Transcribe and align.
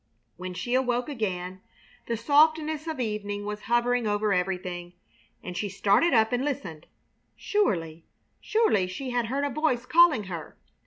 When 0.35 0.55
she 0.55 0.73
awoke 0.73 1.09
again 1.09 1.61
the 2.07 2.17
softness 2.17 2.87
of 2.87 2.99
evening 2.99 3.45
was 3.45 3.61
hovering 3.69 4.07
over 4.07 4.33
everything, 4.33 4.93
and 5.43 5.55
she 5.55 5.69
started 5.69 6.11
up 6.11 6.33
and 6.33 6.43
listened. 6.43 6.87
Surely, 7.35 8.07
surely, 8.39 8.87
she 8.87 9.11
had 9.11 9.27
heard 9.27 9.43
a 9.45 9.49
voice 9.51 9.85
calling 9.85 10.23
her! 10.23 10.57